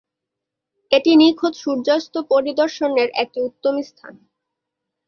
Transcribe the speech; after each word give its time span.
এটি 0.91 1.11
নিখুঁত 1.15 1.53
সূর্যাস্ত 1.63 2.13
পরিদর্শনের 2.31 3.09
একটি 3.23 3.39
উত্তম 3.41 3.75
স্থান। 3.81 4.13